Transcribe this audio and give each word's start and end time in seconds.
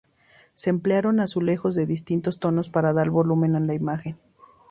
Se 0.55 0.71
emplearon 0.71 1.19
azulejos 1.19 1.75
de 1.75 1.85
distintos 1.85 2.39
tonos 2.39 2.69
para 2.71 2.91
dar 2.91 3.11
volumen 3.11 3.55
a 3.55 3.59
la 3.59 3.75
imagen. 3.75 4.17